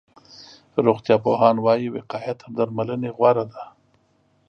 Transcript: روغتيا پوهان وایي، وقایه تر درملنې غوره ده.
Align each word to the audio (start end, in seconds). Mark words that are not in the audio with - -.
روغتيا 0.85 1.15
پوهان 1.23 1.55
وایي، 1.65 1.87
وقایه 1.95 2.33
تر 2.41 2.47
درملنې 2.57 3.09
غوره 3.17 3.43
ده. 3.51 3.61